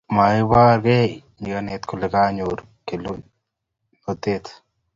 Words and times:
maibor 0.15 0.75
kei 0.85 1.09
nyikanatet 1.41 1.83
kole 1.87 2.07
kanyor 2.13 2.57
kelunotet 2.87 4.45